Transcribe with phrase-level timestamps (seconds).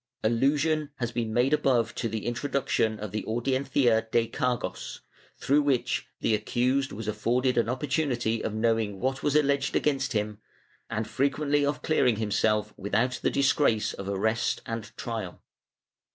[0.23, 5.01] Allusion has been made above to the intro duction of the audiencia de cargos,
[5.37, 10.39] through which the accused was afforded an opportunity of knowing what was alleged against him,
[10.89, 15.43] and frequently of clearing himself without the disgrace of arrest and trial.